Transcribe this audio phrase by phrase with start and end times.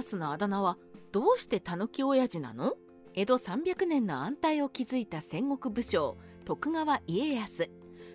[0.00, 0.78] 康のあだ名は
[1.12, 2.74] どうしてたぬき親父なの？
[3.12, 6.16] 江戸300年の安泰を築いた戦国武将
[6.46, 7.70] 徳川家康。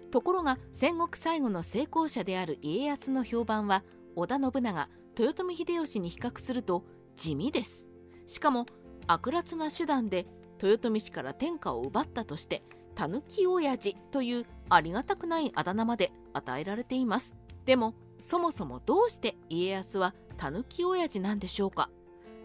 [0.10, 3.84] ところが戦国最後の成功者である家康の評判は
[4.16, 6.84] 織田信長豊臣秀吉に比較すると
[7.18, 7.86] 地味です。
[8.26, 8.66] しかも
[9.06, 10.26] 悪辣な手段で
[10.62, 12.64] 豊臣氏から天下を奪ったとして
[12.96, 17.36] たぬき親父というありがたくないあだ名まで与えられています。
[17.66, 21.90] でもそもそもどうして家康はたぬき親父なんでしょうか。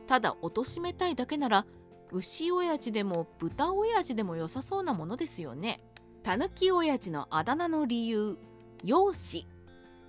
[0.07, 1.67] ただ貶めたいだけなら
[2.13, 5.81] 牛親父でも豚親父でも良さそうなものですよね。
[6.23, 8.37] たぬき親父のあだ名の理由
[8.83, 9.47] 容姿。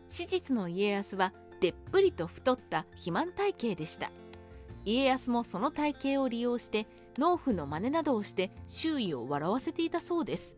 [0.08, 4.12] 史実の家康はでっぷりと太った肥満体型でした。
[4.84, 10.58] 家康もその体型を利用して農夫の真似などをして周囲を笑わせていたそうです。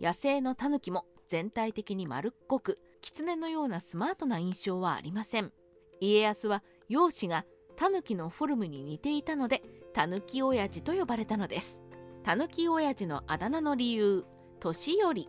[0.00, 5.52] 野生のタヌキも全体的に丸っこく狐のようなスマートな印象はありません。
[6.02, 9.62] 家康は容姿がタヌキのフォルムに似ていたので
[9.94, 11.80] タヌキ親父と呼ばれたのです。
[12.24, 14.24] タヌキ親父のあだ名の理由
[14.58, 15.28] 年寄り。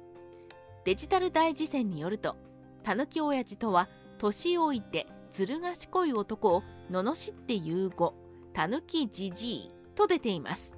[0.83, 2.35] デジタル大辞典によると
[2.81, 8.15] タヌキ親父とは年老いてずる賢い男を罵って言う語
[8.53, 10.73] たぬきじじいと出ています。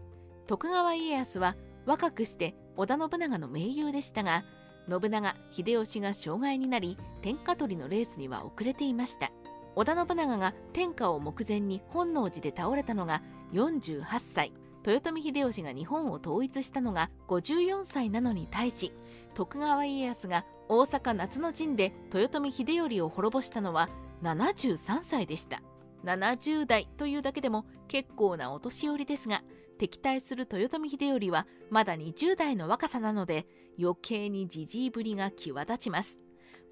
[0.45, 4.43] 徳川家康は若くして織田信長の盟友でしたが
[4.89, 9.31] 信長秀吉が障害になり天下取りのレースには遅れていました。
[9.75, 13.21] 織田信長が天下を目前に本能寺で倒れたのが
[13.53, 14.53] 48歳。
[14.85, 18.93] 豊臣秀吉が日本を統一したのが54歳なのに対し
[19.33, 23.89] 徳川家康が大阪夏の陣で豊臣秀頼を滅ぼしたのは
[24.21, 25.61] 73歳でした。
[26.03, 29.41] 70代というだけでも結構なお年寄りですが
[29.79, 33.47] 敵対する豊臣秀頼はまだ20代の若さなので
[33.79, 36.19] 余計にじじいぶりが際立ちます。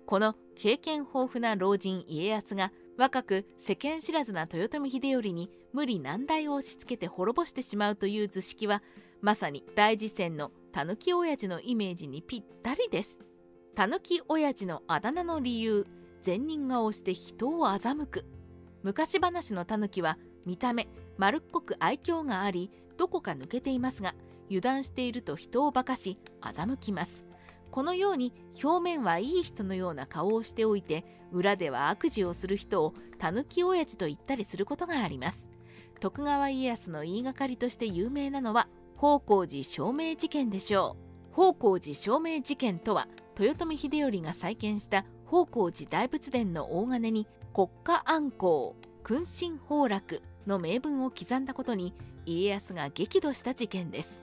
[0.05, 8.83] この経験豊富な老人家康が若く世間知らずな豊臣秀頼に無理難題を押し付けて滅ぼしてしまうという図式は
[9.21, 13.17] まさに大事戦のたぬき親父のイメージにぴったりです。
[13.73, 15.87] たぬき親父のあだ名の理由
[16.21, 18.25] 善人顔して人を欺く。
[18.83, 20.87] 昔話のタヌキは見た目
[21.17, 24.13] 丸っこく愛嬌がありどこか抜けていますが
[24.47, 27.23] 油断していると人を化かし欺きます。
[27.73, 28.31] このように
[28.63, 35.47] 表面はいい人のような顔をしておいて裏では悪事をする人をたぬき親父と言ったりすることがあります。
[35.99, 40.97] 徳川家康の言いがかりとして有名なのは宝光寺証明事件でしょ
[41.31, 41.31] う。
[41.31, 43.07] 宝光寺証明事件とは
[43.39, 51.95] 豊臣秀頼が再建した宝光寺大仏殿の大金に国家安康君臣崩落の名分を刻んだことに
[52.27, 54.21] 家康が激怒した事件です。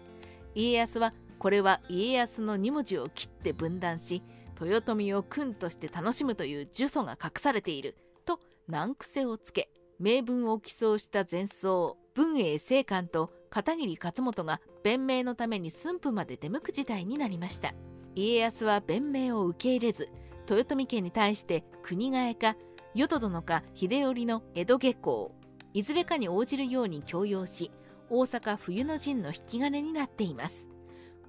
[0.55, 4.23] 家康はこれは家康の2文字を切って分断し
[4.61, 7.97] 豊臣を君として楽しむという呪詛が隠されている
[8.27, 17.75] と難癖をつけ名分を起草した前奏文英聖官と片桐勝元が弁明のために駿府まで出向く事態になりました。
[18.15, 20.09] 家康は弁明を受け入れず
[20.49, 22.57] 豊臣家に対して国替えか
[22.95, 25.35] 淀殿か秀頼の江戸下校
[25.73, 27.71] いずれかに応じるように強要し
[28.09, 30.70] 大阪冬の陣の引き金になっています。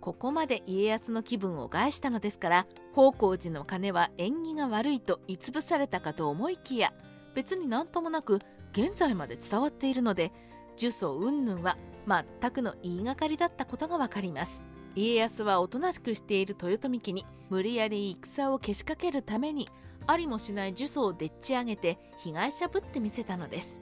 [0.02, 6.92] ここまで家康の気分を害したのですから宝光寺の鐘は縁起が悪いと言いつぶされたかと思いきや
[7.36, 8.40] 別になんともなく
[8.74, 10.32] 現在まで伝わっているので
[10.78, 11.78] 呪詛云々は
[12.42, 14.64] 全くの言いがかりだったことがわかります。
[14.96, 19.70] 家康はおとなしくしている豊臣家に無理やり戦をけしかけるために
[20.08, 23.80] ありもしない呪詛をでっち上げて被害者ぶってみせたのです。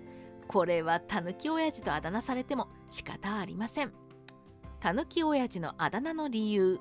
[0.47, 4.08] これはたぬき親父とあだ名されても仕方ありません。
[4.79, 6.79] たぬき親父のあだ名の理由。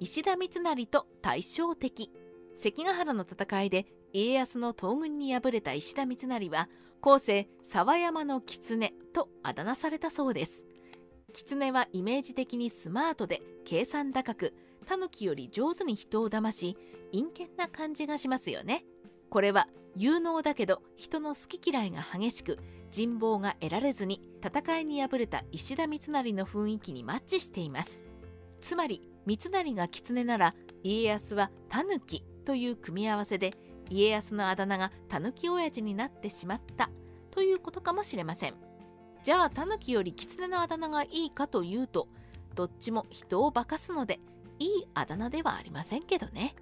[0.00, 2.10] 石田三成と対照的。
[2.56, 6.68] 関ヶ原の戦いで家康の東軍に敗れた石田三成は
[7.00, 10.64] 後世沢山の狐とあだ名されたそうです。
[11.32, 14.54] 狐はイメージ的にスマートで計算高く
[14.86, 16.76] タヌキより上手に人を騙し
[17.12, 18.84] 陰険な感じがしますよね。
[19.30, 22.58] これは有能だけど人の好き嫌いが激しく
[22.90, 28.02] 人望が得られずに戦いに敗れた石田三成の雰囲気にマッチしています。
[28.60, 33.54] つまり三成が狐なら家康はタヌキという組み合わせで
[33.90, 36.90] 家康のあだ名がタヌキ親父になってしまった
[37.30, 38.54] ということかもしれません。
[39.22, 42.08] じゃあタヌキより狐のあだ名がいいかというと
[42.54, 44.20] どっちも人を化かすので
[44.58, 46.54] いいあだ名ではありませんけどね。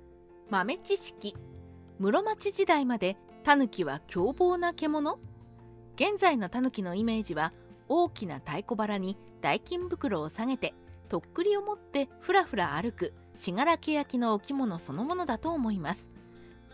[0.51, 1.37] 豆知識。
[1.99, 5.19] 室町時代までタヌキは凶暴な獣？
[5.97, 7.55] 現在のタヌキのイメージは
[7.89, 10.75] 大きな太鼓腹に代金袋を下げて
[11.09, 16.09] とっくりを持ってふらふら歩く信楽焼の置物そのものだと思います。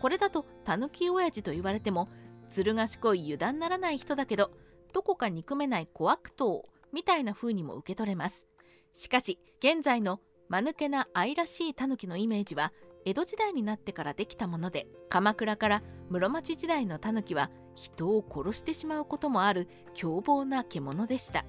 [0.01, 2.09] これだとタヌキ親父と言われても
[2.49, 4.51] ずる賢い油断ならない人だけど
[4.91, 8.45] どこか憎めない小悪党みたいな風にも受け取れます。
[8.93, 10.19] しかし現在の
[10.49, 12.73] 間抜けな愛らしいタヌキのイメージは
[13.05, 21.45] 江戸時代になってからできたもので鎌倉から室町時代のタヌキは人を殺してしまうこともある凶暴な獣でした。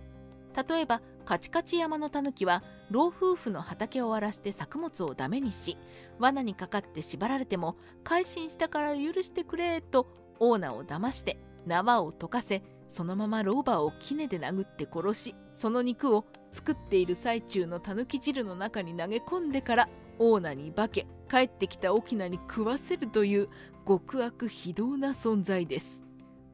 [0.54, 5.76] 例えばカチカチ山のタヌキは老夫婦の畑を荒らして作物をダメにし
[6.20, 10.06] 罠にかかって縛られても改心したから許してくれと
[10.38, 23.48] オーナーを騙して縄を溶かせそのまま老婆を杵で殴って殺しその肉を作っている最中のタヌキ汁の中に投げ込んでからオーナーに化け帰ってきた翁に食わせるという
[23.84, 26.00] 極悪非道な存在です。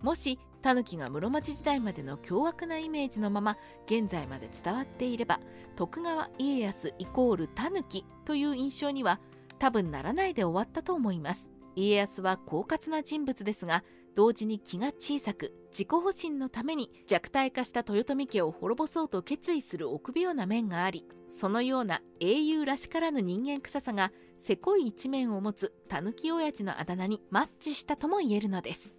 [0.01, 5.41] もしタヌキが室町時代までの凶悪なイメージのまま現在まで伝わっていれば
[5.77, 9.21] 徳川家康イコールタヌキという印象には
[9.59, 11.51] 多分ならないで終わったと思います。
[11.77, 13.85] 家康は狡猾な人物ですが
[14.15, 24.11] 同時に気が小さく自己保身のために弱体化した豊臣家を滅ぼそうと決意する臆病な面がありそのような英雄らしからぬ人間臭さが
[24.43, 28.95] せこい一面を持つ狸親父のあだ名にマッチしたとも言えるのです。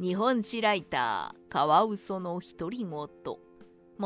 [0.00, 2.88] 日本史ライターカワウソの独り言。
[2.88, 3.08] も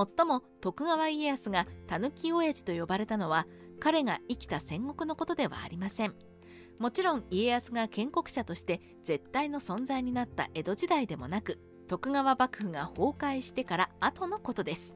[0.03, 3.47] っとも徳川家康が狸親父と呼ばれたのは
[3.81, 6.15] 彼が生きた戦国のことではありません。
[6.79, 14.94] もちろん家康が建国者として絶対の存在になった江戸時代でもなく徳川幕府が崩壊してから後のことです。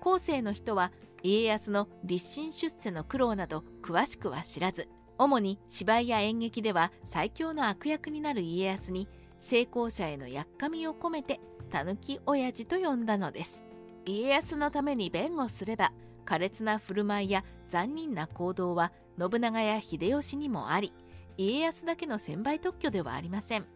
[0.00, 0.92] 後世の人は
[1.22, 4.88] 家康の立身出世の苦労など詳しくは知らず
[5.22, 9.06] 主に芝居や演劇では最強の悪役になる家康に
[9.38, 11.40] 成功者へのやっかみを込めて
[11.70, 13.62] 狸親父と呼んだのです。
[14.06, 15.92] 家康のために弁護すれば
[16.24, 20.90] 苛烈な振る舞いや残忍な行動は信長や秀吉にもあり
[21.36, 23.66] 家康だけの専売特許ではありません。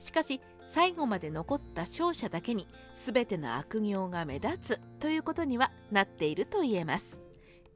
[0.00, 7.20] しかし最後まで残った勝者だけに全ての悪行が目立つということにはなっていると言えます。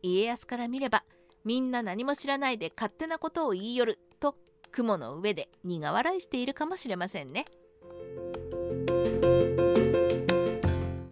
[0.03, 1.05] 家康から見れば
[1.44, 4.37] みんな何も知らないで勝手なことを言いよると
[4.71, 7.47] 雲の上で苦笑いしているかもしれませんね。